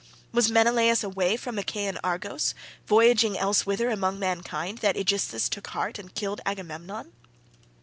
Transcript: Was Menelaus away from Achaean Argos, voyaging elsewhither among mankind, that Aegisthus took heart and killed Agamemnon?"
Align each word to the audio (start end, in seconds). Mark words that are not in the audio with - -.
Was 0.31 0.49
Menelaus 0.49 1.03
away 1.03 1.37
from 1.37 1.59
Achaean 1.59 1.99
Argos, 2.03 2.55
voyaging 2.87 3.37
elsewhither 3.37 3.91
among 3.91 4.17
mankind, 4.17 4.79
that 4.79 4.97
Aegisthus 4.97 5.47
took 5.47 5.67
heart 5.67 5.99
and 5.99 6.15
killed 6.15 6.41
Agamemnon?" 6.43 7.13